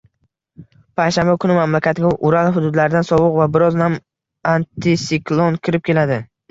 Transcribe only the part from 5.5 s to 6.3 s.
kirib keladi